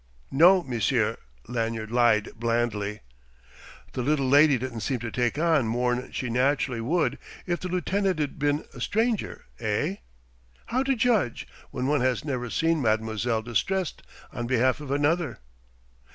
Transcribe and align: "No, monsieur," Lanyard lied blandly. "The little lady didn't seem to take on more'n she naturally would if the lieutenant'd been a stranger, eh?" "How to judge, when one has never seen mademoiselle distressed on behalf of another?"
"No, 0.31 0.63
monsieur," 0.63 1.15
Lanyard 1.47 1.91
lied 1.91 2.29
blandly. 2.35 3.01
"The 3.93 4.01
little 4.01 4.27
lady 4.27 4.57
didn't 4.57 4.79
seem 4.79 4.97
to 4.97 5.11
take 5.11 5.37
on 5.37 5.67
more'n 5.67 6.11
she 6.11 6.27
naturally 6.27 6.81
would 6.81 7.19
if 7.45 7.59
the 7.59 7.67
lieutenant'd 7.67 8.39
been 8.39 8.65
a 8.73 8.81
stranger, 8.81 9.45
eh?" 9.59 9.97
"How 10.65 10.81
to 10.81 10.95
judge, 10.95 11.47
when 11.69 11.85
one 11.85 12.01
has 12.01 12.25
never 12.25 12.49
seen 12.49 12.81
mademoiselle 12.81 13.43
distressed 13.43 14.01
on 14.33 14.47
behalf 14.47 14.81
of 14.81 14.89
another?" 14.89 15.37